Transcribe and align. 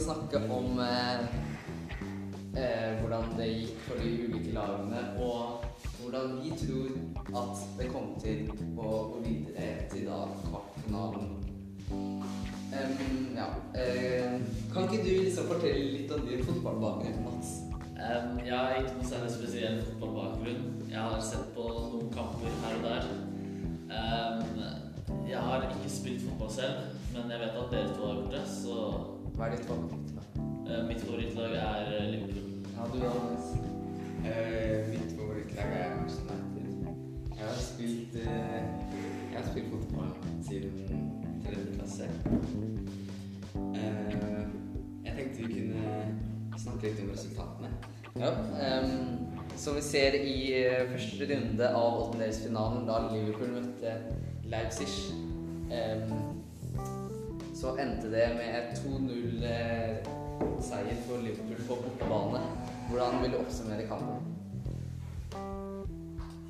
skal 0.00 0.14
snakke 0.14 0.52
om 0.52 0.78
eh, 0.78 1.20
eh, 2.62 3.00
hvordan 3.00 3.24
det 3.38 3.48
gikk 3.48 3.80
for 3.84 4.00
de 4.00 4.10
ulike 4.24 4.52
lagene, 4.54 5.00
og 5.20 5.64
hvordan 6.00 6.40
vi 6.42 6.52
tror 6.56 6.88
at 7.42 7.64
det 7.78 7.88
kom 7.92 8.14
til 8.22 8.48
å 8.78 8.92
gå 9.10 9.20
videre 9.26 9.66
til 9.92 10.06
da 10.08 10.22
kvartfinalen. 10.46 11.28
Um, 11.90 13.36
ja, 13.36 13.50
eh, 13.74 14.40
kan 14.72 14.86
ikke 14.86 15.02
du 15.04 15.10
liksom 15.26 15.50
fortelle 15.50 15.92
litt 15.98 16.16
om 16.16 16.24
din 16.28 16.44
fotballbakgrunn, 16.48 17.20
Mats? 17.26 17.52
Um, 18.00 18.40
jeg 18.46 18.56
har 18.56 18.80
ikke 18.80 18.96
noe 18.96 19.12
særlig 19.12 19.36
spesiell 19.36 19.80
fotballbakgrunn. 19.90 20.66
Jeg 20.88 21.00
har 21.00 21.20
sett 21.28 21.52
på 21.56 21.68
noen 21.68 22.12
kamper 22.14 22.60
her 22.64 22.80
og 22.80 22.88
der. 22.88 23.14
Um, 23.90 25.24
jeg 25.28 25.44
har 25.44 25.68
ikke 25.68 25.92
spilt 25.92 26.24
fotball 26.24 26.52
selv, 26.56 26.92
men 27.12 27.32
jeg 27.34 27.42
vet 27.42 27.64
at 27.64 27.72
dere 27.74 27.96
to 27.96 28.06
har 28.06 28.20
gjort 28.22 28.36
det, 28.38 28.46
så 28.48 29.09
Hva 29.40 29.46
er 29.48 29.54
ditt 29.56 29.68
favorittlag? 29.70 30.24
Uh, 30.68 30.80
mitt 30.84 31.00
favorittlag 31.00 31.54
er 31.56 31.86
eh, 31.96 32.08
Liverpool. 32.12 32.48
Ja, 32.76 32.82
du 32.92 32.98
Anders 33.08 33.46
Eh, 34.20 34.88
mitt 34.90 35.12
favorittlag 35.16 35.70
er 35.76 35.94
Manchester 35.96 36.34
United. 36.34 36.90
Jeg 37.38 37.46
har 37.46 37.62
spilt, 37.64 38.18
uh, 38.20 38.58
jeg 39.32 39.38
har 39.38 39.46
spilt 39.50 39.70
fotball 39.72 40.10
siden 40.44 40.74
tredje 41.46 41.72
klasse. 41.78 42.10
Eh, 43.54 44.44
jeg 45.06 45.14
tenkte 45.16 45.46
vi 45.46 45.48
kunne 45.54 45.94
snakke 46.58 46.90
litt 46.90 47.00
om 47.06 47.10
resultatene. 47.14 47.72
Ja, 48.20 48.34
um, 48.82 49.16
som 49.56 49.80
vi 49.80 49.86
ser 49.88 50.20
i 50.20 50.36
første 50.92 51.30
runde 51.32 51.72
av 51.80 52.02
åttendedelsfinalen, 52.02 52.84
da 52.92 53.00
Liverpool 53.08 53.56
møtte 53.56 53.96
Leipzig, 54.52 54.92
em, 55.72 56.12
så 57.54 57.76
endte 57.76 58.12
det 58.12 58.28
med 58.36 58.58
et 58.58 58.78
2-0-seier 58.80 60.96
for 61.06 61.16
Liverpool 61.24 61.60
på 61.68 61.74
bortebane. 61.84 62.40
Hvordan 62.90 63.12
vil 63.22 63.32
du 63.32 63.38
oppsummere 63.40 63.84
kampen? 63.90 64.20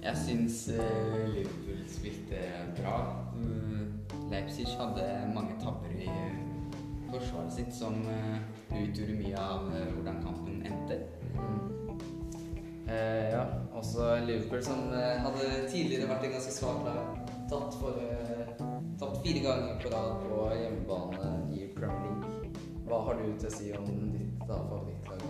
Jeg 0.03 0.17
syns 0.17 0.69
eh, 0.69 1.29
Liverpool 1.35 1.89
spilte 1.89 2.37
bra. 2.79 3.17
Mm, 3.37 3.93
Leipzig 4.31 4.67
hadde 4.79 5.33
mange 5.35 5.51
tabber 5.61 5.91
i 5.93 6.09
eh, 6.09 6.35
forsvaret 7.11 7.53
sitt 7.53 7.75
som 7.77 7.95
eh, 8.09 8.39
utgjorde 8.71 9.19
mye 9.19 9.37
av 9.43 9.69
eh, 9.75 9.93
hvordan 9.97 10.23
kampen 10.25 10.63
endte. 10.65 10.97
Eh, 12.91 13.31
ja, 13.35 13.45
også 13.77 14.01
Liverpool 14.27 14.63
som 14.65 14.79
eh, 14.97 15.21
hadde 15.27 15.45
tidligere 15.71 16.09
vært 16.11 16.25
en 16.27 16.35
ganske 16.39 16.55
svak 16.55 16.81
lag. 16.87 16.99
Tatt, 17.51 17.73
for, 17.83 17.93
eh, 18.01 18.50
tapt 19.01 19.27
fire 19.27 19.39
ganger 19.39 19.81
på 19.83 19.89
rad 19.89 20.17
på 20.29 20.55
hjemmebane 20.55 21.55
i 21.57 21.69
Premier 21.77 22.15
League. 22.21 22.51
Hva 22.87 22.99
har 23.07 23.15
du 23.17 23.39
til 23.39 23.49
å 23.49 23.53
si 23.55 23.71
om 23.73 23.87
ditt 24.13 24.43
da, 24.45 24.59
favorittlag? 24.69 25.23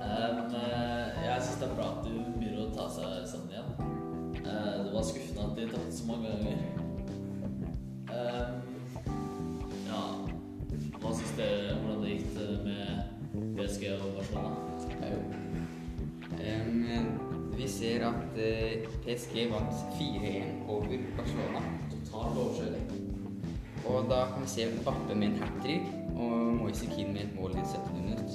Um, 0.00 0.56
jeg 1.24 1.44
syns 1.46 1.60
det 1.62 1.68
er 1.68 1.76
bra 1.78 1.86
at 1.94 2.02
du 2.04 2.12
begynner 2.34 2.66
å 2.66 2.74
ta 2.74 2.88
seg 2.92 3.24
sammen 3.30 3.54
igjen. 3.54 3.70
Uh, 4.44 4.74
det 4.84 4.92
var 4.92 5.06
skuffende 5.08 5.46
at 5.46 5.56
de 5.56 5.68
tapte 5.70 5.96
så 5.96 6.08
mange 6.10 6.34
ganger. 6.34 6.58
Um, 8.10 8.52
ja 9.86 10.02
Hva 11.00 11.12
syns 11.14 11.32
dere 11.38 11.78
hvordan 11.80 12.02
det 12.04 12.16
gikk 12.18 12.28
med 12.66 12.88
PSG 13.56 13.86
og 13.94 14.18
Barcelona? 14.18 14.52
Um, 16.40 17.16
vi 17.56 17.68
ser 17.68 18.04
at 18.10 18.36
PSG 19.06 19.46
vant 19.54 19.80
4-1 19.96 20.68
over 20.68 21.08
Barcelona. 21.16 21.64
Total 22.10 22.38
overkjøring. 22.42 22.86
Og 23.86 24.08
da 24.10 24.24
kan 24.32 24.42
vi 24.42 24.48
se 24.48 24.66
Bappe 24.84 25.14
med 25.14 25.28
en 25.28 25.36
hat 25.42 25.52
trick 25.62 25.82
og 26.16 26.54
Moise 26.58 26.86
Keane 26.86 27.12
med 27.12 27.20
et 27.20 27.36
mål 27.36 27.50
i 27.50 27.62
17. 27.64 28.00
minutt. 28.04 28.32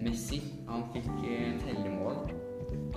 Messi 0.00 0.42
han 0.68 0.84
fikk 0.92 1.08
eh, 1.28 1.56
tellemål 1.64 2.18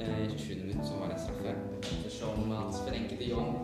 eh, 0.02 0.26
i 0.26 0.38
27 0.38 0.60
minutt, 0.66 0.88
som 0.88 1.00
var 1.00 1.14
en 1.14 1.24
straffe. 1.24 1.56
Ettersom 1.80 2.52
hans 2.52 2.82
Frenkie 2.88 3.18
de 3.20 3.32
Jong 3.32 3.56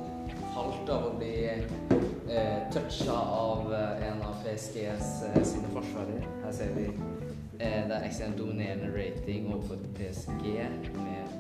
falt 0.54 0.90
av 0.90 1.10
å 1.10 1.14
bli 1.20 1.36
eh, 1.46 2.58
toucha 2.74 3.20
av 3.20 3.74
eh, 3.74 4.08
en 4.08 4.24
av 4.24 4.40
PSGs 4.44 5.14
eh, 5.30 5.44
sine 5.44 5.76
forsvarere. 5.76 6.24
Her 6.46 6.56
ser 6.56 6.74
vi 6.80 6.88
eh, 6.88 7.84
det 7.84 8.00
er 8.00 8.08
ekstremt 8.08 8.40
dominerende 8.40 8.92
rating 8.96 9.52
overfor 9.54 9.84
PSG 10.00 10.50
med 11.04 11.38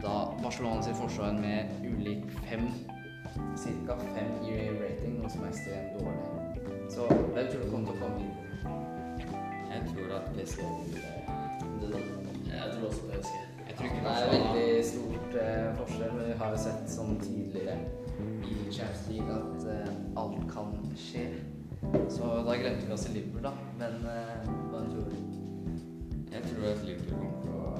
da 0.00 0.14
Barcelona 0.40 0.80
sin 0.84 0.96
forsvar 0.96 1.36
med 1.36 1.84
ulik 1.84 2.24
fem 2.48 2.68
Cirka 3.60 3.96
fem 4.14 4.30
i 4.46 4.54
rating, 4.80 5.18
noe 5.20 5.30
som 5.32 5.44
er 5.44 5.52
ekstremt 5.52 5.98
dårlig. 5.98 6.40
Så 6.90 7.06
hvem 7.06 7.46
tror 7.50 7.62
du 7.62 7.70
kommer 7.70 7.86
til 7.86 7.94
å 7.94 8.00
komme 8.00 8.16
videre? 8.20 8.50
Jeg 9.70 9.82
tror 9.90 10.14
at 10.16 10.32
PSG 10.34 10.60
Du 11.80 11.86
da? 11.92 11.98
Jeg 12.50 12.72
tror 12.74 12.86
også 12.88 13.02
PSG. 13.10 13.34
Jeg 13.68 13.76
tror 13.76 13.86
ikke 13.86 14.00
Det 14.04 14.14
er 14.16 14.32
veldig 14.34 14.84
stort 14.84 15.36
eh, 15.42 15.68
forskjell, 15.78 16.12
men 16.16 16.26
vi 16.26 16.38
har 16.40 16.54
jo 16.54 16.62
sett 16.64 16.90
sånn 16.90 17.20
tidligere 17.22 17.76
i 18.50 18.56
Champions 18.74 19.04
League 19.12 19.36
at 19.36 19.68
eh, 19.74 19.92
alt 20.22 20.42
kan 20.50 20.74
skje. 20.98 21.28
Så 22.12 22.32
da 22.46 22.56
glemte 22.58 22.88
vi 22.88 22.92
oss 22.96 23.06
i 23.08 23.14
Liverpool, 23.14 23.46
da. 23.46 23.52
Men 23.78 24.02
eh, 24.10 24.50
hva 24.72 24.82
tror 24.88 25.06
du? 25.06 25.16
Jeg 26.34 26.42
tror 26.48 26.66
at 26.72 26.84
Liverpool 26.88 27.22
kommer 27.22 27.38
til 27.44 27.54
å 27.54 27.70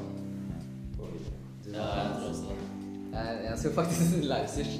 gå 1.01 1.11
videre. 1.17 1.35
Ja, 1.75 1.91
jeg 1.99 2.15
tror 2.15 2.31
også 2.31 2.55
det. 2.55 2.63
jeg, 3.19 3.45
jeg 3.49 3.59
skal 3.65 3.77
faktisk 3.83 4.15
til 4.15 4.31
Leipzig. 4.35 4.73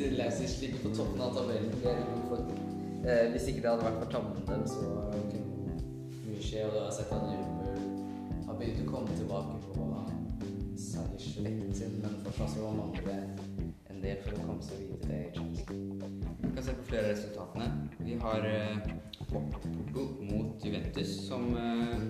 Leipzig 0.00 0.48
ligger 0.60 0.78
på 0.82 0.94
toppen 0.96 1.20
av 1.20 1.34
tabellen. 1.36 1.70
Det 1.82 1.90
er 1.90 1.98
jo 2.00 2.20
for, 2.28 2.38
eh, 3.04 3.30
hvis 3.30 3.48
ikke 3.48 3.62
det 3.62 3.70
hadde 3.70 3.84
vært 3.84 3.98
for 4.04 4.10
tabben 4.10 4.46
dem, 4.48 4.66
så 4.66 4.80
kunne 5.30 5.76
mye 6.26 6.42
skje. 6.42 6.66
Og 6.66 6.74
da 6.74 6.84
har 6.84 6.94
sett 6.96 7.12
at 7.12 7.28
Liverpool 7.28 8.46
har 8.46 8.54
begynt 8.58 8.82
å 8.86 8.90
komme 8.92 9.16
tilbake 9.16 9.58
på 9.66 9.88
seiersrekken 10.82 11.74
sin, 11.74 12.00
men 12.02 12.16
fortsatt 12.24 12.54
så 12.54 12.72
mangler 12.74 13.04
det 13.06 13.18
en 13.90 14.00
del 14.02 14.16
for 14.24 14.34
å 14.36 14.46
komme 14.48 14.64
seg 14.66 14.80
videre 14.82 15.18
i 15.20 15.30
Champions 15.36 16.16
Vi 16.40 16.50
kan 16.56 16.64
se 16.64 16.74
på 16.78 16.88
flere 16.88 17.04
av 17.04 17.12
resultatene. 17.12 17.68
Vi 17.98 18.18
har 18.24 18.48
eh, 18.48 18.90
Porto 19.28 20.08
mot 20.20 20.64
Juventus, 20.64 21.14
som 21.28 21.52
eh, 21.56 22.02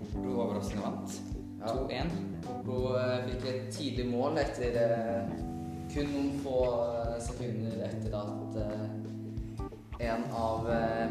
Porto 0.00 0.34
overraskende 0.34 0.82
vant. 0.82 1.20
Ja. 1.62 1.76
2-1. 1.76 2.12
Porto 2.42 2.78
eh, 2.98 3.16
fikk 3.30 3.48
et 3.52 3.72
tidlig 3.76 4.08
mål 4.10 4.40
etter 4.42 4.78
eh, 4.82 5.51
kun 5.92 6.08
noen 6.08 6.36
få 6.40 6.58
eh, 6.88 7.16
sekunder 7.20 7.82
etter 7.84 8.14
at 8.16 8.54
eh, 8.62 10.06
en 10.08 10.22
av 10.32 10.70
eh, 10.72 11.10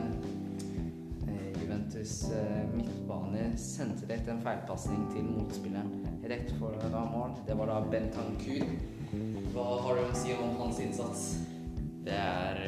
Juventus 1.61 2.31
eh, 2.33 2.63
midtbane 2.73 3.51
sendte 3.61 4.07
det 4.09 4.17
etter 4.17 4.33
en 4.33 4.41
feilpasning 4.41 5.03
til 5.13 5.27
motspilleren 5.29 6.17
rett 6.31 6.49
foran 6.57 7.13
mål. 7.13 7.37
Det 7.45 7.57
var 7.59 7.69
da 7.69 7.77
Bentancour. 7.93 8.73
Hva 9.53 9.67
har 9.85 9.99
du 9.99 10.03
å 10.07 10.17
si 10.17 10.33
om 10.33 10.57
hans 10.63 10.81
innsats? 10.81 11.23
Det 12.01 12.17
er 12.17 12.61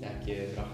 Det 0.00 0.10
er 0.10 0.18
ikke 0.18 0.38
bra. 0.56 0.66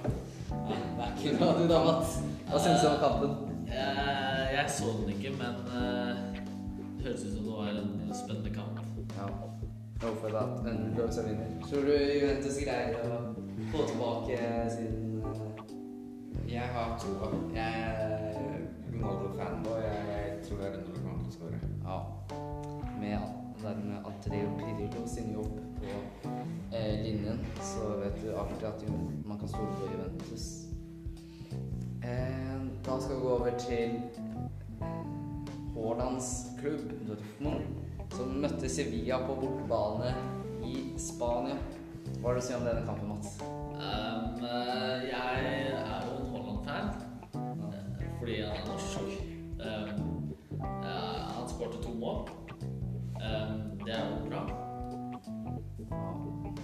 Det 0.70 1.04
er 1.04 1.16
ikke 1.18 1.36
bra 1.36 1.52
du 1.58 1.64
da, 1.68 1.84
Mats. 1.84 2.18
Hva 2.48 2.64
syns 2.64 2.80
du 2.80 2.88
om 2.94 3.00
kampen? 3.02 3.38
Jeg, 3.68 4.50
jeg 4.56 4.72
så 4.72 4.96
den 5.00 5.14
ikke, 5.14 5.36
men 5.36 5.62
det 5.68 7.06
høres 7.06 7.24
ut 7.24 7.32
som 7.36 7.40
det 7.44 7.56
var 7.56 7.72
en 7.76 8.14
spennende 8.16 8.54
kamp. 8.56 8.86
Ja. 9.16 9.51
Hvorfor 10.02 10.36
at 10.36 10.48
Underdog 10.58 11.08
er 11.18 11.28
vinner. 11.28 11.46
Tror 11.70 11.82
du 11.86 11.92
Juventus 12.20 12.56
greier 12.64 12.96
å 13.06 13.18
få 13.70 13.84
tilbake 13.90 14.38
sin 14.74 14.96
eh, 15.22 16.54
Jeg 16.54 16.72
har 16.74 16.96
troa. 17.02 17.28
Jeg 17.54 17.84
er 17.84 18.56
Ronaldo-fan, 18.88 19.62
og 19.70 19.78
jeg 19.84 20.40
tror 20.48 20.64
jeg 20.64 20.72
Ronaldo 20.74 21.04
kommer 21.04 21.20
til 21.20 21.30
å 21.30 21.36
skåre. 21.36 21.60
Ja. 21.86 22.00
Med 22.98 23.30
dermed 23.62 24.10
Atreo 24.10 24.50
Pirillo 24.58 25.06
sin 25.06 25.30
jobb 25.36 25.54
på 25.78 25.94
eh, 26.74 26.98
linjen, 27.04 27.38
så 27.62 27.94
vet 28.02 28.18
du 28.24 28.34
alltid 28.34 28.66
at 28.72 28.84
man 29.26 29.38
kan 29.38 29.54
stole 29.54 29.78
på 29.78 29.92
Juventus. 29.92 30.48
Eh, 32.02 32.58
da 32.82 32.98
skal 33.00 33.16
vi 33.16 33.22
gå 33.22 33.36
over 33.38 33.58
til 33.68 34.00
Haalands 35.76 36.32
klubb, 36.58 36.90
Dortmund, 37.06 37.71
møtte 38.42 38.68
Sevilla 38.70 39.20
på 39.26 39.36
bortebane 39.38 40.10
i 40.66 40.82
Spania. 40.98 41.58
Hva 42.18 42.30
har 42.30 42.38
du 42.38 42.40
å 42.40 42.44
si 42.44 42.56
om 42.56 42.66
denne 42.66 42.82
kampen, 42.86 43.12
Mats? 43.12 43.36
Um, 43.42 44.42
eh, 44.42 45.06
jeg 45.10 45.44
er 45.46 46.08
jo 46.08 46.18
en 46.18 46.32
Holland-fan 46.34 46.92
fordi 48.18 48.40
han 48.42 48.54
er 48.54 48.66
norsk. 48.68 49.22
Um, 49.62 50.34
han 50.62 51.48
skårte 51.50 51.82
to 51.82 51.94
mål. 51.98 52.28
Um, 53.18 53.56
det 53.82 53.96
er 53.96 54.10
jo 54.10 54.20
bra. 54.28 54.44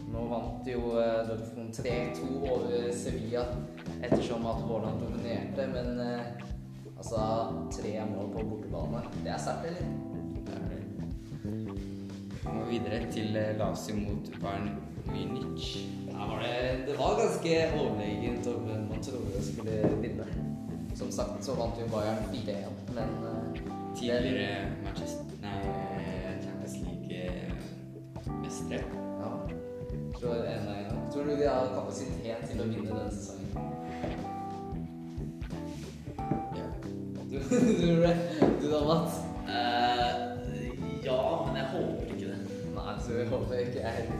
Nå 0.08 0.26
vant 0.30 0.68
jo 0.70 0.92
eh, 0.98 1.18
Dortmund 1.28 1.74
3-2 1.74 2.28
over 2.42 2.92
Sevilla 2.94 3.44
ettersom 4.02 4.46
at 4.50 4.62
Haaland 4.66 5.02
dominerte, 5.02 5.66
men 5.74 6.00
eh, 6.02 6.30
altså 6.96 7.26
tre 7.74 7.96
mål 8.10 8.32
på 8.34 8.46
bortebane, 8.52 9.02
det 9.22 9.34
er 9.34 9.42
sterkt, 9.42 9.68
eller? 9.72 10.17
Det 12.58 12.64
er. 12.64 12.64
Må 12.64 12.70
videre 12.70 13.12
til 13.12 13.36
eh, 13.36 13.58
Lazio 13.58 13.94
mot 13.96 14.24
Bayern 14.42 14.68
Munich. 15.06 15.66
Ja, 16.08 16.18
var 16.26 16.38
det, 16.42 16.54
det 16.88 16.94
var 16.98 17.18
ganske 17.20 17.50
overlegent 17.80 18.46
over 18.46 18.78
man 18.90 19.02
trodde 19.02 19.44
skulle 19.52 19.76
vinne. 20.02 20.26
Som 20.94 21.10
sagt 21.12 21.44
så 21.44 21.54
vant 21.54 21.78
jo 21.80 21.86
Bayern 21.92 22.24
4-1, 22.32 22.94
men 22.94 23.10
eh, 23.30 23.62
Tidligere 23.98 24.48
Manchester 24.84 25.24
Nei, 25.42 25.60
Champions 26.42 26.76
League-mestere. 26.86 28.82
ja. 29.22 29.30
Tror, 30.20 30.34
en, 30.34 30.66
tror 31.12 31.22
du 31.24 31.30
de 31.30 31.46
har 31.48 31.68
kapasitet 31.74 32.36
til 32.50 32.60
å 32.60 32.64
vinne 32.66 32.90
denne 32.90 33.10
sesongen? 33.14 33.50
Ja. 36.58 36.66
Du, 37.30 37.38
tror 37.78 37.94
du 37.94 38.02
det? 38.02 38.16
Du 38.60 38.66
da, 38.70 38.80
Mats? 38.84 39.27
Håper 43.26 43.54
ikke 43.64 43.80
jeg 43.80 43.90
heller. 43.90 44.18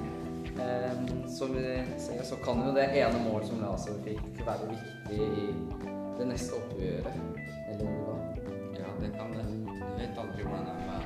Ehm, 0.59 1.29
som 1.31 1.55
vi 1.55 1.63
ser, 1.99 2.23
så 2.25 2.37
kan 2.45 2.63
jo 2.67 2.75
det 2.75 2.89
ene 2.99 3.19
mål 3.31 3.47
som 3.47 3.61
Lazio 3.63 3.95
fikk, 4.05 4.23
være 4.47 4.71
viktig 4.73 5.21
i 5.43 5.47
det 6.19 6.27
neste 6.27 6.59
oppgjøret. 6.59 7.21
Eller 7.73 7.87
hva? 8.03 8.17
ja, 8.79 8.89
det 9.03 9.13
kan 9.15 9.31
det. 9.37 9.47
Du 9.69 9.95
vet 10.01 10.19
aldri 10.25 10.43
hvordan 10.43 10.67
det 10.67 10.73
er 10.73 10.81
med 10.89 10.99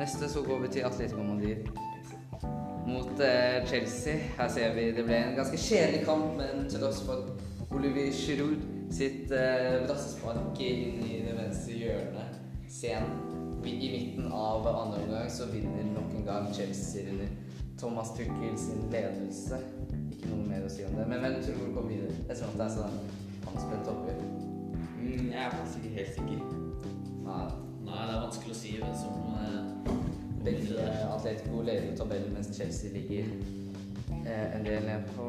Neste 0.00 0.28
så 0.32 0.42
går 0.42 0.58
vi 0.58 0.68
til 0.68 0.84
Atletico 0.88 1.22
Madrid 1.22 1.56
mot 2.86 3.20
eh, 3.20 3.66
Chelsea. 3.68 4.14
Her 4.38 4.48
ser 4.48 4.74
vi 4.74 4.90
det 4.96 5.04
ble 5.04 5.16
en 5.16 5.36
ganske 5.36 5.58
kjedelig 5.60 6.04
kamp, 6.06 6.38
men 6.38 6.68
til 6.70 6.80
tross 6.80 7.02
for 7.06 7.16
Olivier 7.70 8.12
Giroud 8.12 8.62
sitt 8.90 9.30
eh, 9.30 9.82
brassespark 9.86 10.58
inn 10.64 11.04
i 11.06 11.20
det 11.26 11.36
venstre 11.36 11.76
hjørnet 11.78 12.40
sen 12.70 13.29
i 13.66 13.90
midten 13.92 14.32
av 14.32 14.66
andre 14.66 15.02
omgang, 15.04 15.30
så 15.30 15.46
vinner 15.52 15.84
nok 15.94 16.14
en 16.16 16.24
gang 16.24 16.48
Chelsea 16.54 17.10
under 17.10 17.26
Thomas 17.80 18.10
Tuchel 18.16 18.58
sin 18.58 18.86
ledelse. 18.92 19.58
Ikke 20.12 20.30
noe 20.32 20.46
mer 20.48 20.66
å 20.66 20.70
si 20.72 20.84
om 20.84 20.94
det. 20.98 21.06
Men 21.08 21.20
hvem 21.24 21.40
tror 21.42 21.58
du 21.60 21.74
kommer 21.74 21.90
videre? 21.92 22.14
Jeg 22.28 22.36
tror 22.40 22.52
at 22.52 22.58
det 22.60 22.66
er 22.66 22.74
sånn 22.76 22.98
anspent 23.50 23.90
oppgjør. 23.92 24.22
Mm, 25.00 25.30
Jeg 25.32 25.42
er 25.44 25.54
faktisk 25.54 25.78
ikke 25.84 25.96
helt 25.96 26.14
sikker. 26.18 26.42
Nei, 27.24 27.44
Nei, 27.90 28.02
det 28.06 28.14
er 28.14 28.20
vanskelig 28.22 28.54
å 28.54 28.58
si 28.60 28.74
hvem 28.78 28.92
som 29.00 29.14
eh, 29.40 29.96
Begge. 30.44 30.84
Atletico 31.10 31.62
leder 31.66 31.96
tabellen, 31.98 32.32
mens 32.36 32.52
Chelsea 32.56 32.92
ligger 32.94 33.26
eh, 34.24 34.46
en 34.56 34.64
del 34.64 34.86
ned 34.86 35.08
på 35.16 35.26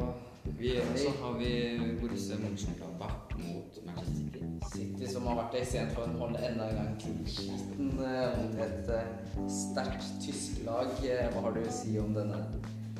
Vi, 0.61 0.81
så 0.95 1.09
har 1.23 1.39
vi 1.39 1.79
Borussia 2.01 2.37
Mönchengladbach 2.37 3.13
mot 3.37 3.85
Manchester 3.85 4.15
City. 4.15 4.45
City, 4.75 5.07
som 5.13 5.25
har 5.25 5.39
vært 5.39 5.55
ekstremt 5.57 5.95
for 5.95 6.05
å 6.05 6.19
holde 6.19 6.41
enda 6.45 6.67
en 6.69 6.77
gang 6.77 6.91
clean 7.01 7.95
eh, 8.05 8.35
mot 8.37 8.59
et 8.61 8.91
eh, 8.93 9.39
sterkt 9.49 10.11
tysk 10.21 10.59
lag. 10.67 10.91
Eh, 11.01 11.31
Hva 11.33 11.41
har 11.47 11.55
du 11.55 11.63
å 11.63 11.73
si 11.73 11.95
om 11.97 12.13
denne 12.13 12.43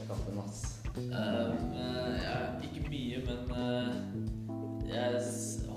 kampen, 0.07 0.39
Mats? 0.39 0.63
Um, 0.97 1.77
ja, 2.17 2.39
ikke 2.65 2.81
mye, 2.89 3.21
men 3.29 3.53
uh, 3.53 3.93
jeg 4.89 5.21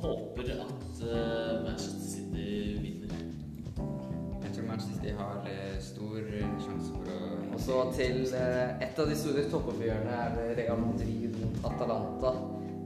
håper 0.07 0.55
at 0.55 1.05
uh, 1.05 1.61
Manchester 1.67 2.09
City 2.15 2.49
vinner. 2.81 3.29
Jeg 3.77 4.57
tror 4.57 4.71
Manchester 4.71 4.97
City 5.03 5.13
har 5.21 5.53
stor 5.85 6.33
sjanse 6.65 6.97
for 6.97 7.13
å 7.13 7.35
Og 7.53 7.61
så 7.61 7.85
til 7.95 8.25
et 8.33 8.99
av 9.05 9.13
de 9.13 9.21
store 9.21 9.45
toppoppgjørene 9.53 10.17
er 10.25 10.57
Real 10.63 10.81
Madrid 10.81 11.24
Atalanta. 11.63 12.35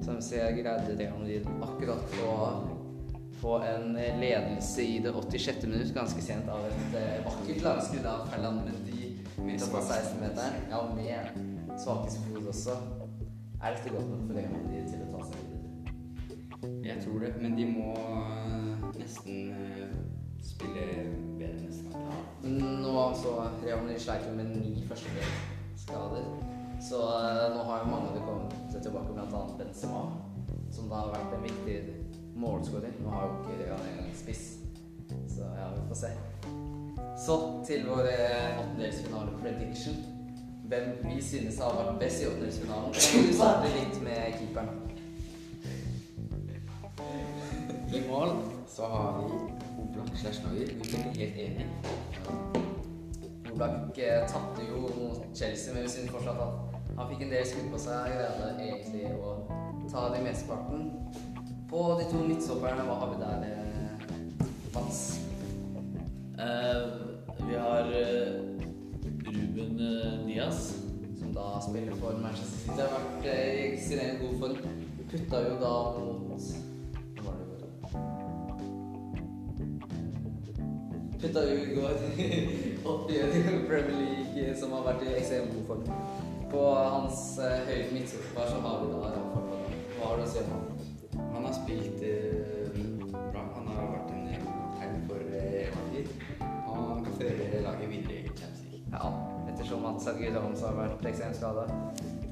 Som 0.04 0.20
ser 0.22 0.52
greide 0.54 0.94
Real 0.98 1.16
Madrid 1.18 1.46
akkurat 1.62 2.18
å 2.22 2.34
få 3.40 3.58
en 3.62 3.92
ledelse 3.94 4.82
i 4.82 4.98
det 5.02 5.12
86. 5.12 5.66
minutt, 5.66 5.94
ganske 5.94 6.22
sent 6.22 6.48
av 6.50 6.64
et 6.66 6.96
eh, 6.98 7.18
vakkert 7.26 7.62
lagskudd 7.62 8.06
av 8.06 8.26
Ferland 8.32 8.64
Mendy 8.66 9.12
utenfor 9.38 9.82
svakeste 9.82 9.94
16-meteren. 9.94 10.66
Ja, 10.70 10.82
med 10.94 11.78
svakeste 11.78 12.22
fot 12.26 12.48
også. 12.54 12.76
Er 13.62 13.74
dette 13.74 13.94
godt 13.94 14.10
nok 14.10 14.26
for 14.26 14.38
Real 14.38 14.52
Madrid 14.54 14.90
til 14.90 15.02
å 15.02 15.10
ta 15.12 15.24
seg 15.26 15.38
videre? 15.42 15.58
Jeg 16.88 17.02
tror 17.04 17.24
det, 17.24 17.32
men 17.42 17.56
de 17.58 17.66
må 17.70 17.94
eh, 17.94 18.86
nesten 18.98 19.50
eh, 19.54 19.96
spille 20.42 20.86
bedre 21.38 21.64
neste 21.64 21.90
kamp. 21.94 22.46
Nå 22.46 23.08
så 23.22 23.34
Real 23.64 23.82
Madrid 23.82 24.02
sleit 24.02 24.26
jo 24.26 24.34
med 24.38 24.54
ni 24.56 24.86
førstedelskader. 24.90 26.30
Så 26.80 26.96
eh, 26.96 27.56
nå 27.56 27.62
har 27.62 27.78
jo 27.78 27.90
mange 27.90 28.08
av 28.08 28.14
de 28.14 28.20
kommet 28.26 28.82
tilbake, 28.82 29.12
bl.a. 29.12 29.42
Benzema, 29.58 30.02
som 30.70 30.88
da 30.88 31.02
har 31.02 31.14
vært 31.16 31.34
en 31.34 31.46
viktig 31.48 31.78
målskårer. 32.38 32.94
Nå 33.02 33.10
har 33.10 33.26
jo 33.26 33.38
ikke 33.40 33.58
Real 33.64 33.88
engang 33.90 34.12
spiss, 34.16 34.44
så 35.34 35.48
ja, 35.58 35.72
vi 35.74 35.88
får 35.90 36.00
se. 36.04 36.12
Så 37.18 37.38
til 37.66 37.88
vår 37.88 38.06
eh, 38.12 38.60
åttendelsfinale 38.62 39.34
prediction. 39.42 39.98
Hvem 40.68 40.88
vi 41.08 41.22
synes 41.24 41.58
har 41.58 41.74
vært 41.74 41.98
best 42.02 42.22
i 42.22 42.28
åttendelsfinalen. 42.28 42.94
Vi 42.94 43.34
starter 43.34 43.74
litt 43.74 44.02
med 44.04 44.38
keeperen. 44.38 44.84
I 47.88 48.02
mål 48.10 48.34
så 48.68 48.86
har 48.92 49.18
vi 49.18 49.38
Oblak 49.82 50.16
slash 50.16 50.44
Neuer. 50.44 50.66
Vi 50.66 50.84
blir 50.84 50.98
helt 51.18 51.36
enige. 51.44 51.66
Oblak 53.52 53.98
eh, 53.98 54.28
tapte 54.28 54.62
jo 54.68 54.80
mot 54.80 55.24
Chelsea, 55.34 55.74
men 55.74 55.82
vi 55.82 55.88
synes 55.88 56.10
fortsatt 56.10 56.38
at 56.46 56.67
han 56.98 57.08
fikk 57.12 57.20
en 57.22 57.32
del 57.32 57.46
skudd 57.46 57.70
på 57.72 57.78
seg. 57.82 58.10
Greide 58.18 58.48
egentlig 58.58 59.12
å 59.22 59.34
ta 59.90 60.08
det 60.14 60.22
mesteparten. 60.24 60.88
På 61.70 61.82
de 62.00 62.08
to 62.10 62.24
midtstopperne, 62.24 62.82
vi 62.82 63.18
der, 63.22 63.44
eh, 63.46 64.46
Mats? 64.74 65.20
Uh, 66.38 67.18
vi 67.46 67.54
har 67.54 67.90
uh, 67.92 68.38
Ruben 69.26 69.80
uh, 69.80 70.26
Diaz. 70.26 70.74
Som 71.18 71.34
da 71.34 71.60
spiller 71.60 71.94
for 72.00 72.18
Manchester 72.22 72.58
City. 72.64 72.80
Har 72.80 72.94
vært 72.94 73.28
i 73.30 73.66
ekstremt 73.68 74.22
god 74.22 74.40
form. 74.40 74.56
Putta 75.08 75.42
jo 75.44 75.54
da 75.60 75.74
mot 75.98 76.32
var? 77.24 77.38
Putta 81.18 81.44
jo 81.48 81.54
i 81.62 81.74
går 81.74 82.02
oppgjør 82.94 83.38
i 83.38 83.44
Premier 83.70 84.02
League, 84.02 84.50
som 84.60 84.74
har 84.76 84.90
vært 84.92 85.06
i 85.06 85.14
ekstremt 85.18 85.54
god 85.54 85.72
form. 85.72 86.36
På 86.50 86.74
hans 86.74 87.38
eh, 87.38 87.58
høyre 87.68 87.88
midtstopper 87.92 88.46
så 88.48 88.60
har 88.64 88.78
vi 88.80 88.92
da 88.92 89.10
Rafa. 89.12 89.40
Hva 89.98 90.06
har 90.10 90.20
du 90.20 90.22
å 90.24 90.28
si 90.32 90.40
om 90.40 90.52
han? 90.54 90.62
Han 91.34 91.44
har 91.44 91.56
spilt 91.56 92.04
eh, 92.08 92.78
bra. 93.12 93.42
Han 93.56 93.68
har 93.68 93.90
vært 93.92 94.14
en 94.14 94.30
tegn 94.78 95.02
for 95.10 95.34
eh, 95.40 95.74
Madrid. 95.74 96.14
Han 96.40 97.02
kan 97.04 97.18
føre 97.18 97.60
laget 97.66 97.92
videre 97.92 98.16
i 98.22 98.30
Champions 98.30 98.62
League. 98.70 98.86
Ja, 98.94 99.10
ettersom 99.50 99.84
at 99.90 100.00
Sergio 100.06 100.32
Ramos 100.38 100.64
har 100.64 100.78
vært 100.78 101.04
ekstremt 101.12 101.36
skada. 101.36 101.66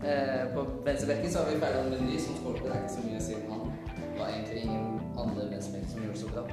Eh, 0.00 0.46
på 0.54 0.64
venstrebekken 0.86 1.32
så 1.32 1.42
har 1.42 1.52
vi 1.52 1.60
Ferland 1.66 1.92
Mendy, 1.92 2.16
som 2.20 2.40
skåret. 2.40 2.64
Det 2.64 2.72
er 2.72 2.82
ikke 2.86 2.96
så 2.96 3.04
mye 3.10 3.20
siden 3.28 3.52
han. 3.52 3.68
Det 3.98 4.16
var 4.22 4.32
egentlig 4.32 4.64
ingen 4.64 4.88
andre 5.18 5.50
venstrebekk 5.52 5.92
som 5.92 6.06
gjorde 6.06 6.16
det 6.16 6.24
så 6.24 6.32
bra. 6.32 6.48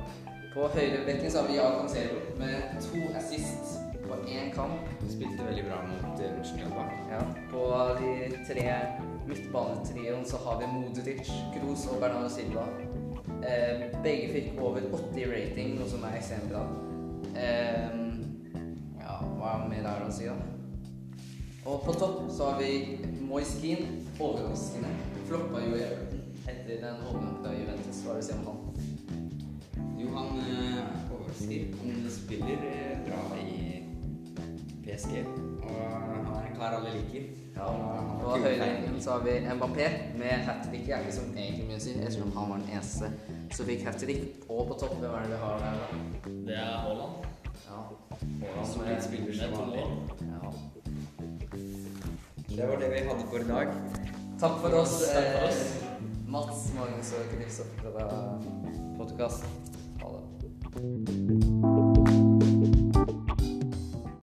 På 0.54 0.68
høyrebekken 0.76 1.32
så 1.32 1.42
har 1.42 1.48
vi 1.48 1.58
Jan 1.62 1.80
Cancelo 1.80 2.20
med 2.44 2.78
to 2.84 3.08
assist 3.18 3.83
på 4.14 4.30
én 4.30 4.52
kamp. 4.56 4.88
Spilte 5.10 5.44
veldig 5.48 5.66
bra 5.68 5.82
mot 5.88 6.22
eh, 6.22 6.32
Mönchengladbach. 6.38 6.94
Ja. 7.12 7.22
På 7.52 7.66
de 8.00 8.38
tre 8.48 8.78
midtbanetrioen 9.28 10.26
så 10.26 10.38
har 10.46 10.60
vi 10.62 10.72
Modric, 10.74 11.32
Kroos 11.56 11.88
og 11.92 12.00
Bernardo 12.02 12.30
Silva. 12.30 12.68
Eh, 13.44 14.02
begge 14.04 14.32
fikk 14.34 14.62
over 14.62 14.82
80 14.94 15.30
rating, 15.32 15.76
noe 15.80 15.90
som 15.90 16.06
er 16.08 16.18
ekstremt 16.20 16.50
bra. 16.52 16.64
Eh, 17.36 17.88
ja, 19.02 19.20
hva 19.40 19.56
mer 19.68 19.84
er 19.84 20.04
det 20.04 20.10
å 20.10 20.16
si, 20.16 20.30
da? 20.30 20.38
Og 21.64 21.86
på 21.86 21.96
topp 21.96 22.26
så 22.32 22.52
har 22.52 22.60
vi 22.62 23.00
Moise 23.24 23.60
Keane. 23.62 24.02
Overraskende. 24.20 24.92
Floppa 25.28 25.62
jo 25.64 25.78
i 25.78 25.86
Everton 25.86 26.20
etter 26.44 26.82
den 26.82 27.06
overgangen 27.08 27.40
fra 27.42 27.54
Juventus. 27.56 28.02
Hva 28.04 28.18
vil 28.18 28.22
du 28.22 28.28
si 28.28 28.34
om 28.36 28.48
han? 28.50 28.58
Jo, 30.02 30.10
han 30.18 30.42
eh, 30.44 30.82
er 30.82 31.14
overrasker. 31.16 31.78
Han 31.80 32.10
spiller 32.12 32.68
eh, 32.68 32.98
bra 33.08 33.24
i 33.40 33.83
PSG. 34.86 35.14
Og 35.64 35.70
han 35.92 36.28
er 36.28 36.48
en 36.50 36.56
kar 36.58 36.76
alle 36.78 36.92
liker. 36.98 37.24
Ja, 37.56 37.68
Og 37.70 38.22
På 38.24 38.36
kule 38.42 39.02
så 39.02 39.12
har 39.12 39.22
vi 39.24 39.34
Mbappé 39.56 39.88
med 40.18 40.32
hat 40.48 40.64
trick. 40.68 40.90
Er 40.90 41.00
ikke 41.06 41.14
som 41.16 41.30
egentlig 41.38 41.68
mye 41.70 41.78
å 41.78 41.84
si, 41.84 41.92
ettersom 42.00 42.32
han 42.38 42.50
var 42.50 42.58
den 42.64 42.72
eneste 42.74 43.06
som 43.54 43.66
fikk 43.70 43.86
hat 43.88 43.98
trick. 44.02 44.24
Og 44.50 44.68
på 44.72 44.80
topp, 44.82 44.96
hvem 45.00 45.14
er 45.14 45.22
det 45.28 45.30
vi 45.36 45.40
har 45.44 45.56
der, 45.64 45.74
da? 45.80 45.86
Det 46.50 46.56
er 46.58 46.74
Haaland. 46.84 47.16
Ja. 47.68 47.80
Solid 48.66 49.00
spiller 49.02 49.26
Med 49.28 49.36
som 49.40 49.50
to 49.54 49.62
vanlig. 49.62 49.84
mål. 49.84 49.92
ja. 50.34 50.42
Det 52.54 52.68
var 52.70 52.76
det 52.84 52.90
vi 52.92 53.00
hadde 53.08 53.26
for 53.32 53.40
i 53.40 53.48
dag. 53.50 53.68
Takk 54.40 54.56
for 54.62 54.70
oss, 54.82 54.96
Takk 55.14 55.30
for 55.34 55.48
eh. 55.48 55.54
Mats, 56.28 56.60
Magnus 56.76 57.14
og 57.18 57.24
Kristoffer 57.32 57.92
fra 57.96 58.06
podkast. 58.98 59.46
Ha 60.02 60.08
det. 60.18 61.83